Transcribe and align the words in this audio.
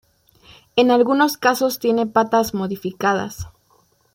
En 0.75 0.89
algunos 0.89 1.37
casos 1.37 1.77
tienen 1.77 2.11
patas 2.11 2.55
modificadas. 2.55 3.45